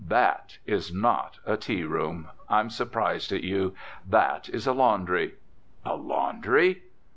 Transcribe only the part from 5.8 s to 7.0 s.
A laundry?